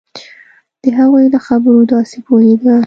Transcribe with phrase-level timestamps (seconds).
[0.83, 2.75] د هغوی له خبرو داسې پوهېده.